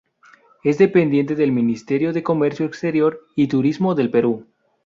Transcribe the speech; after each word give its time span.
Es 0.63 0.79
dependiente 0.79 1.35
del 1.35 1.51
Ministerio 1.51 2.11
de 2.11 2.23
Comercio 2.23 2.65
Exterior 2.65 3.19
y 3.35 3.45
Turismo 3.49 3.93
del 3.93 4.09
Perú. 4.09 4.47